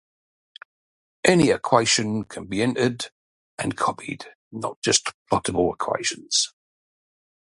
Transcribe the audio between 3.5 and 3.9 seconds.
and